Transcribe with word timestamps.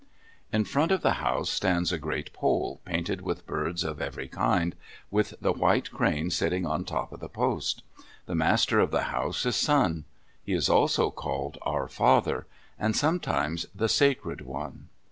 In 0.51 0.65
front 0.65 0.91
of 0.91 1.03
the 1.03 1.17
house 1.21 1.51
stands 1.51 1.91
a 1.91 1.99
great 1.99 2.33
pole, 2.33 2.81
painted 2.85 3.21
with 3.21 3.45
birds 3.45 3.83
of 3.83 4.01
every 4.01 4.27
kind, 4.27 4.75
with 5.11 5.35
the 5.39 5.53
white 5.53 5.91
crane 5.91 6.31
sitting 6.31 6.65
on 6.65 6.85
top 6.85 7.13
of 7.13 7.19
the 7.19 7.29
post. 7.29 7.83
The 8.25 8.33
master 8.33 8.79
of 8.79 8.89
the 8.89 9.03
house 9.13 9.45
is 9.45 9.55
Sun. 9.55 10.05
He 10.43 10.53
is 10.53 10.69
also 10.69 11.11
called 11.11 11.59
"Our 11.61 11.87
Father," 11.87 12.47
and 12.79 12.95
sometimes 12.95 13.67
the 13.75 13.87
"Sacred 13.87 14.41
One." 14.41 14.89